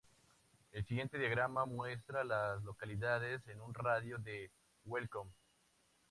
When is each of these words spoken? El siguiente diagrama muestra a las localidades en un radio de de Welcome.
El 0.71 0.83
siguiente 0.83 1.19
diagrama 1.19 1.67
muestra 1.67 2.21
a 2.21 2.23
las 2.23 2.63
localidades 2.63 3.47
en 3.47 3.61
un 3.61 3.71
radio 3.71 4.17
de 4.17 4.31
de 4.49 4.51
Welcome. 4.85 5.29